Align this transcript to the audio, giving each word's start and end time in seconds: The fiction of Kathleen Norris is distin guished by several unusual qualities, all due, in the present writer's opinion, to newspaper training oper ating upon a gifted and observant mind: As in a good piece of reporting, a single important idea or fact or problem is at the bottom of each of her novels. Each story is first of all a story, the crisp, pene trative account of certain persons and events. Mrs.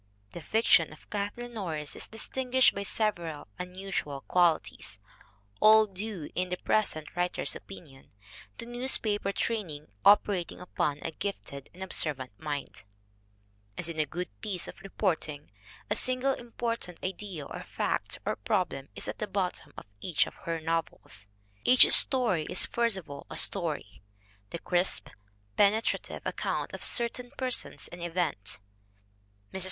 The 0.31 0.41
fiction 0.41 0.91
of 0.91 1.07
Kathleen 1.11 1.53
Norris 1.53 1.95
is 1.95 2.07
distin 2.07 2.51
guished 2.51 2.73
by 2.73 2.81
several 2.81 3.47
unusual 3.59 4.21
qualities, 4.21 4.97
all 5.59 5.85
due, 5.85 6.31
in 6.33 6.49
the 6.49 6.57
present 6.57 7.15
writer's 7.15 7.55
opinion, 7.55 8.09
to 8.57 8.65
newspaper 8.65 9.31
training 9.31 9.89
oper 10.03 10.37
ating 10.41 10.59
upon 10.59 10.97
a 11.03 11.11
gifted 11.11 11.69
and 11.71 11.83
observant 11.83 12.31
mind: 12.39 12.83
As 13.77 13.89
in 13.89 13.99
a 13.99 14.07
good 14.07 14.29
piece 14.41 14.67
of 14.67 14.81
reporting, 14.81 15.51
a 15.87 15.95
single 15.95 16.33
important 16.33 16.97
idea 17.03 17.45
or 17.45 17.61
fact 17.63 18.17
or 18.25 18.37
problem 18.37 18.89
is 18.95 19.07
at 19.07 19.19
the 19.19 19.27
bottom 19.27 19.71
of 19.77 19.85
each 19.99 20.25
of 20.25 20.33
her 20.45 20.59
novels. 20.59 21.27
Each 21.63 21.87
story 21.91 22.47
is 22.49 22.65
first 22.65 22.97
of 22.97 23.07
all 23.07 23.27
a 23.29 23.37
story, 23.37 24.01
the 24.49 24.57
crisp, 24.57 25.09
pene 25.57 25.79
trative 25.79 26.25
account 26.25 26.73
of 26.73 26.83
certain 26.83 27.29
persons 27.37 27.87
and 27.89 28.01
events. 28.01 28.59
Mrs. 29.53 29.59